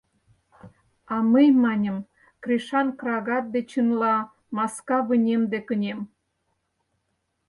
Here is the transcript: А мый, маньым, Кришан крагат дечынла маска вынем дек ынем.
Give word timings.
А 1.13 1.15
мый, 1.31 1.47
маньым, 1.63 1.97
Кришан 2.43 2.87
крагат 2.99 3.45
дечынла 3.53 4.15
маска 4.55 4.97
вынем 5.07 5.41
дек 5.51 5.67
ынем. 5.75 5.99